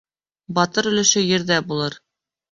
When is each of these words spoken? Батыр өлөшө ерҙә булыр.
Батыр 0.59 0.87
өлөшө 0.91 1.23
ерҙә 1.25 1.59
булыр. 1.73 1.99